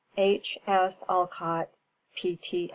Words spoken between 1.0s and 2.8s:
OLCOTT, P.T.